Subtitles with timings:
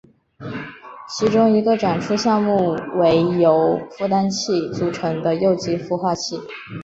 [1.09, 6.41] 其中一个展出项目为由孵蛋器组成的幼鸡孵化器。